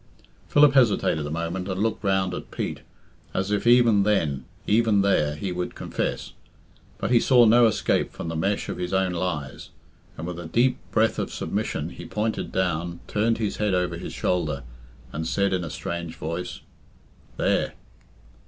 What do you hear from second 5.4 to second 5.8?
would